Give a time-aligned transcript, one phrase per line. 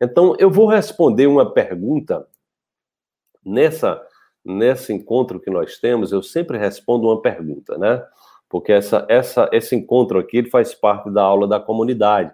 [0.00, 2.26] Então, eu vou responder uma pergunta
[3.44, 4.02] nessa
[4.46, 8.00] nesse encontro que nós temos, eu sempre respondo uma pergunta, né?
[8.48, 12.32] Porque essa, essa, esse encontro aqui ele faz parte da aula da comunidade.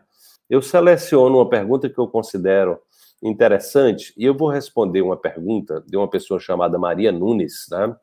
[0.48, 2.78] Eu seleciono uma pergunta que eu considero
[3.22, 7.96] interessante e eu vou responder uma pergunta de uma pessoa chamada Maria Nunes, né?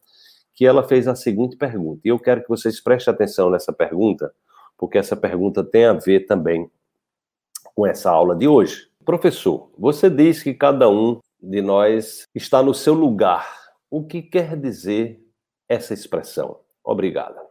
[0.56, 2.02] Que ela fez a seguinte pergunta.
[2.04, 4.34] E eu quero que vocês prestem atenção nessa pergunta,
[4.76, 6.70] porque essa pergunta tem a ver também
[7.76, 8.89] com essa aula de hoje.
[9.10, 13.52] Professor, você diz que cada um de nós está no seu lugar.
[13.90, 15.20] O que quer dizer
[15.68, 16.60] essa expressão?
[16.84, 17.42] Obrigada.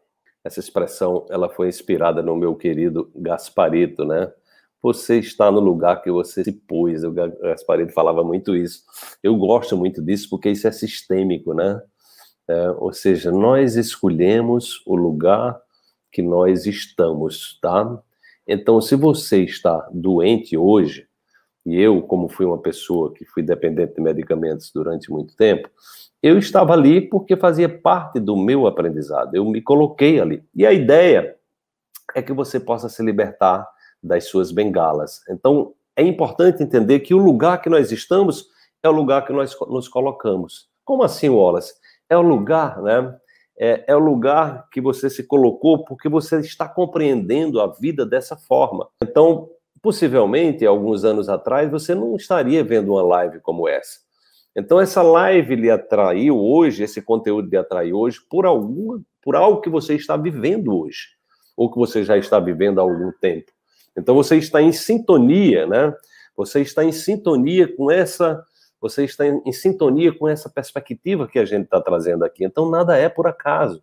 [0.45, 4.33] Essa expressão, ela foi inspirada no meu querido Gasparito, né?
[4.81, 7.03] Você está no lugar que você se pôs.
[7.03, 8.85] O Gasparito falava muito isso.
[9.21, 11.83] Eu gosto muito disso porque isso é sistêmico, né?
[12.47, 15.61] É, ou seja, nós escolhemos o lugar
[16.13, 18.01] que nós estamos, tá?
[18.47, 21.08] Então, se você está doente hoje,
[21.69, 25.69] e eu, como fui uma pessoa que fui dependente de medicamentos durante muito tempo,
[26.23, 30.43] eu estava ali porque fazia parte do meu aprendizado, eu me coloquei ali.
[30.55, 31.37] E a ideia
[32.15, 33.69] é que você possa se libertar
[34.03, 35.21] das suas bengalas.
[35.29, 38.47] Então, é importante entender que o lugar que nós estamos
[38.83, 40.69] é o lugar que nós nos colocamos.
[40.87, 41.75] Como assim, Wallace?
[42.09, 43.15] É o lugar, né?
[43.61, 48.37] É, é, o lugar que você se colocou porque você está compreendendo a vida dessa
[48.37, 48.89] forma.
[49.03, 49.51] Então,
[49.83, 54.01] possivelmente, alguns anos atrás, você não estaria vendo uma live como essa.
[54.55, 59.61] Então, essa live lhe atraiu hoje, esse conteúdo lhe atraiu hoje, por, algum, por algo
[59.61, 61.09] que você está vivendo hoje,
[61.57, 63.53] ou que você já está vivendo há algum tempo.
[63.97, 65.95] Então, você está em sintonia, né?
[66.37, 68.45] Você está em sintonia com essa
[68.81, 72.45] você está em sintonia com essa perspectiva que a gente está trazendo aqui.
[72.45, 73.83] Então, nada é por acaso.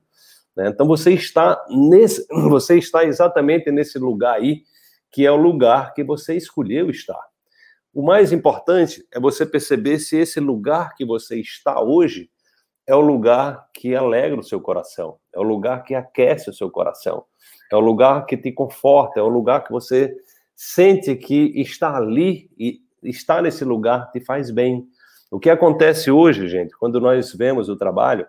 [0.56, 0.70] Né?
[0.70, 4.64] Então, você está nesse, você está exatamente nesse lugar aí,
[5.12, 7.22] que é o lugar que você escolheu estar.
[7.94, 12.30] O mais importante é você perceber se esse lugar que você está hoje
[12.86, 16.70] é o lugar que alegra o seu coração, é o lugar que aquece o seu
[16.70, 17.24] coração,
[17.72, 20.16] é o lugar que te conforta, é o lugar que você
[20.56, 24.86] sente que está ali e estar nesse lugar te faz bem.
[25.32, 28.28] O que acontece hoje, gente, quando nós vemos o trabalho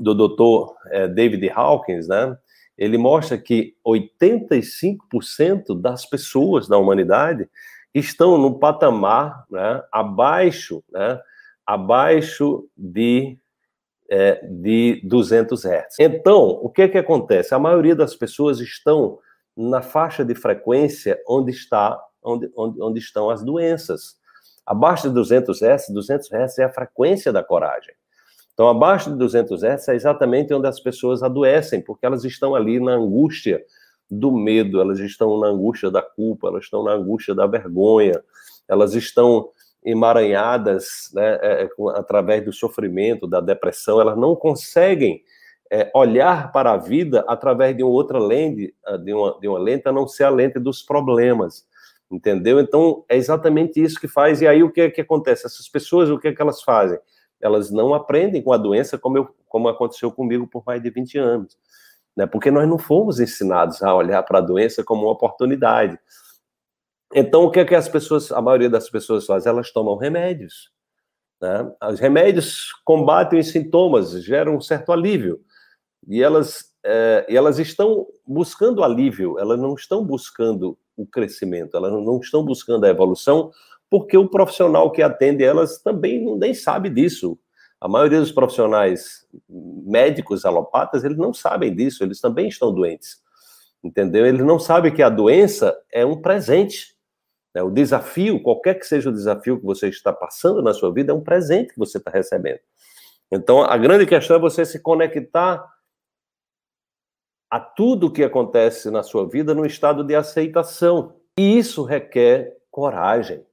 [0.00, 0.74] do Dr.
[0.90, 2.36] Eh, David Hawkins, né?
[2.76, 7.48] Ele mostra que 85% das pessoas da humanidade
[7.94, 11.18] estão no patamar né, abaixo, né,
[11.64, 13.38] abaixo de,
[14.10, 15.98] é, de 200 Hz.
[16.00, 17.54] Então, o que, que acontece?
[17.54, 19.18] A maioria das pessoas estão
[19.56, 24.16] na faixa de frequência onde está onde, onde, onde estão as doenças.
[24.66, 27.94] Abaixo de 200 Hz, 200 Hz é a frequência da coragem.
[28.56, 32.80] Então, abaixo de 200 Hz é exatamente onde as pessoas adoecem, porque elas estão ali
[32.80, 33.62] na angústia
[34.10, 38.18] do medo, elas estão na angústia da culpa, elas estão na angústia da vergonha,
[38.66, 39.50] elas estão
[39.84, 45.22] emaranhadas né, é, é através do sofrimento, da depressão, elas não conseguem
[45.70, 48.74] é, olhar para a vida através de uma outra lente,
[49.04, 51.66] de uma, de uma lente a não ser a lente dos problemas
[52.10, 52.60] entendeu?
[52.60, 54.40] Então, é exatamente isso que faz.
[54.40, 55.44] E aí, o que, é que acontece?
[55.44, 56.98] Essas pessoas, o que, é que elas fazem?
[57.40, 61.18] Elas não aprendem com a doença como, eu, como aconteceu comigo por mais de 20
[61.18, 61.58] anos.
[62.16, 62.26] Né?
[62.26, 65.98] Porque nós não fomos ensinados a olhar para a doença como uma oportunidade.
[67.14, 69.46] Então, o que é que as pessoas, a maioria das pessoas faz?
[69.46, 70.70] Elas tomam remédios.
[71.40, 71.72] Né?
[71.90, 75.40] Os remédios combatem os sintomas, geram um certo alívio.
[76.08, 82.18] E elas, é, elas estão buscando alívio, elas não estão buscando o crescimento, elas não
[82.18, 83.50] estão buscando a evolução,
[83.90, 87.38] porque o profissional que atende elas também nem sabe disso.
[87.80, 93.22] A maioria dos profissionais médicos alopatas, eles não sabem disso, eles também estão doentes.
[93.84, 94.26] Entendeu?
[94.26, 96.96] Eles não sabem que a doença é um presente.
[97.54, 97.62] Né?
[97.62, 101.14] O desafio, qualquer que seja o desafio que você está passando na sua vida, é
[101.14, 102.58] um presente que você está recebendo.
[103.30, 105.64] Então, a grande questão é você se conectar
[107.48, 111.14] a tudo que acontece na sua vida no estado de aceitação.
[111.38, 113.45] E isso requer coragem.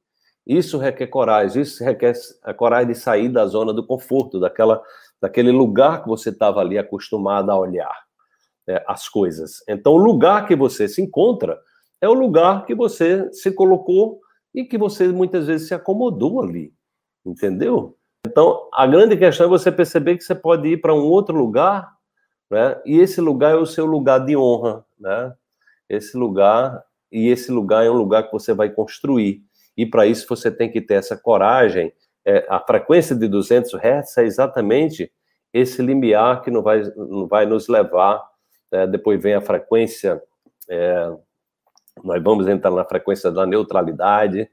[0.45, 2.13] Isso requer coragem, isso requer
[2.43, 4.81] a coragem de sair da zona do conforto, daquela,
[5.21, 7.97] daquele lugar que você estava ali acostumado a olhar
[8.67, 9.63] né, as coisas.
[9.67, 11.59] Então, o lugar que você se encontra
[12.01, 14.19] é o lugar que você se colocou
[14.53, 16.73] e que você muitas vezes se acomodou ali,
[17.25, 17.97] entendeu?
[18.25, 21.93] Então, a grande questão é você perceber que você pode ir para um outro lugar
[22.53, 22.79] né?
[22.85, 25.33] E esse lugar é o seu lugar de honra, né?
[25.89, 29.43] Esse lugar e esse lugar é um lugar que você vai construir.
[29.77, 31.93] E para isso você tem que ter essa coragem.
[32.25, 35.11] É, a frequência de 200 Hz é exatamente
[35.53, 38.23] esse limiar que não vai, não vai nos levar.
[38.71, 38.87] Né?
[38.87, 40.21] Depois vem a frequência,
[40.69, 41.11] é,
[42.03, 44.49] nós vamos entrar na frequência da neutralidade,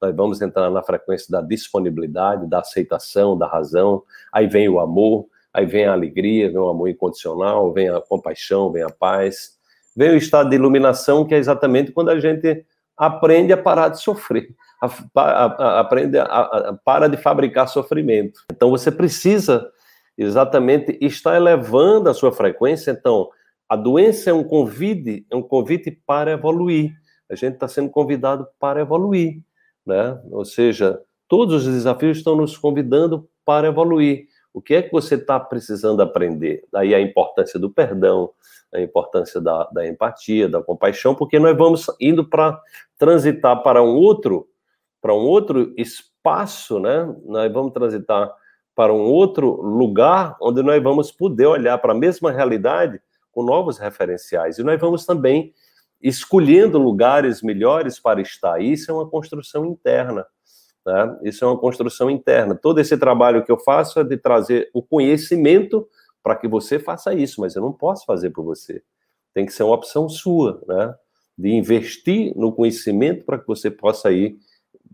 [0.00, 5.26] nós vamos entrar na frequência da disponibilidade, da aceitação, da razão, aí vem o amor,
[5.52, 9.58] aí vem a alegria, vem o amor incondicional, vem a compaixão, vem a paz,
[9.96, 12.64] vem o estado de iluminação, que é exatamente quando a gente
[12.96, 14.48] aprende a parar de sofrer,
[14.80, 14.86] a,
[15.20, 18.40] a, a, aprende a, para de fabricar sofrimento.
[18.52, 19.68] Então você precisa
[20.16, 22.90] exatamente estar elevando a sua frequência.
[22.90, 23.28] Então
[23.68, 26.92] a doença é um convite, é um convite para evoluir.
[27.30, 29.40] A gente está sendo convidado para evoluir,
[29.84, 30.20] né?
[30.30, 34.26] Ou seja, todos os desafios estão nos convidando para evoluir.
[34.54, 36.64] O que é que você está precisando aprender?
[36.72, 38.30] Daí a importância do perdão,
[38.72, 42.60] a importância da, da empatia, da compaixão, porque nós vamos indo para
[42.96, 44.48] transitar para um outro,
[45.02, 47.12] para um outro espaço, né?
[47.24, 48.32] Nós vamos transitar
[48.76, 53.00] para um outro lugar onde nós vamos poder olhar para a mesma realidade
[53.32, 54.58] com novos referenciais.
[54.58, 55.52] E nós vamos também
[56.00, 58.60] escolhendo lugares melhores para estar.
[58.60, 60.24] Isso é uma construção interna.
[60.84, 61.18] Né?
[61.22, 62.54] Isso é uma construção interna.
[62.54, 65.88] Todo esse trabalho que eu faço é de trazer o conhecimento
[66.22, 68.82] para que você faça isso, mas eu não posso fazer por você.
[69.32, 70.94] Tem que ser uma opção sua, né?
[71.36, 74.38] De investir no conhecimento para que você possa ir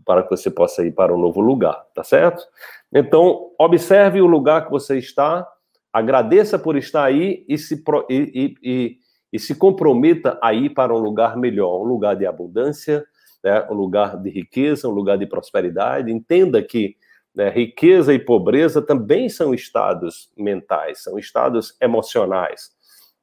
[0.03, 2.43] para que você possa ir para um novo lugar, tá certo?
[2.91, 5.47] Então, observe o lugar que você está,
[5.93, 8.97] agradeça por estar aí e se, e, e, e,
[9.31, 13.05] e se comprometa a ir para um lugar melhor, um lugar de abundância,
[13.43, 16.11] né, um lugar de riqueza, um lugar de prosperidade.
[16.11, 16.95] Entenda que
[17.35, 22.71] né, riqueza e pobreza também são estados mentais, são estados emocionais.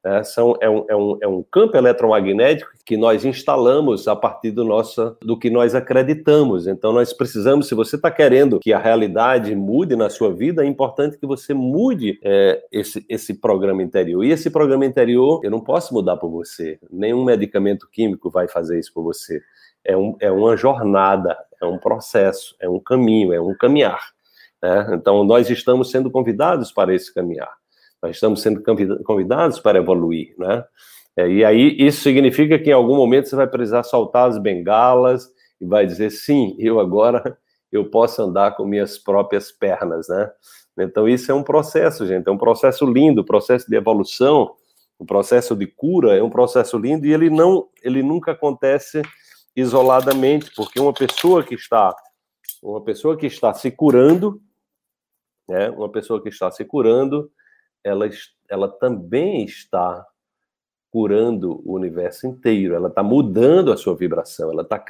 [0.05, 4.53] Né, são, é, um, é, um, é um campo eletromagnético que nós instalamos a partir
[4.53, 6.67] do nosso do que nós acreditamos.
[6.67, 10.67] Então nós precisamos, se você está querendo que a realidade mude na sua vida, é
[10.67, 14.25] importante que você mude é, esse, esse programa interior.
[14.25, 16.79] E esse programa interior eu não posso mudar por você.
[16.91, 19.43] Nenhum medicamento químico vai fazer isso por você
[19.85, 24.01] é, um, é uma jornada, é um processo, é um caminho, é um caminhar.
[24.63, 24.91] Né?
[24.95, 27.53] Então, nós estamos sendo convidados para esse caminhar.
[28.03, 28.63] Nós estamos sendo
[29.05, 30.65] convidados para evoluir, né?
[31.17, 35.29] É, e aí, isso significa que em algum momento você vai precisar soltar as bengalas
[35.61, 37.37] e vai dizer, sim, eu agora
[37.73, 40.31] eu posso andar com minhas próprias pernas, né?
[40.79, 44.55] Então, isso é um processo, gente, é um processo lindo, processo de evolução,
[44.99, 49.03] um processo de cura, é um processo lindo e ele não, ele nunca acontece
[49.60, 51.94] isoladamente, porque uma pessoa que está
[52.62, 54.40] uma pessoa que está se curando,
[55.49, 57.31] né, uma pessoa que está se curando,
[57.84, 58.08] ela,
[58.49, 60.05] ela também está
[60.90, 64.84] curando o universo inteiro, ela está mudando a sua vibração, ela está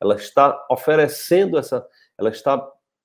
[0.00, 1.86] ela está oferecendo essa,
[2.18, 2.58] ela está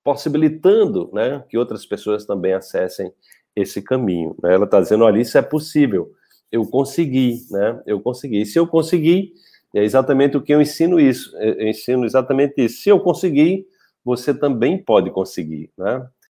[0.03, 3.13] possibilitando, né, que outras pessoas também acessem
[3.55, 4.35] esse caminho.
[4.43, 4.53] Né?
[4.53, 6.13] Ela está dizendo, olha, isso é possível,
[6.51, 7.81] eu consegui, né?
[7.85, 8.45] Eu consegui.
[8.45, 9.33] Se eu conseguir,
[9.75, 11.35] é exatamente o que eu ensino isso.
[11.37, 12.81] Eu ensino exatamente isso.
[12.83, 13.65] Se eu conseguir,
[14.03, 16.07] você também pode conseguir, né?